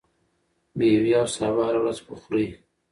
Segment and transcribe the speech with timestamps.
[0.77, 2.47] ميوې او سابه هره ورځ وخورئ.